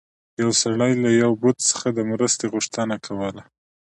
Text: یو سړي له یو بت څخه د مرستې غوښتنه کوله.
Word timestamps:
یو 0.41 0.49
سړي 0.61 0.93
له 1.03 1.09
یو 1.23 1.31
بت 1.41 1.57
څخه 1.69 1.87
د 1.97 1.99
مرستې 2.11 2.45
غوښتنه 2.53 2.95
کوله. 3.05 3.43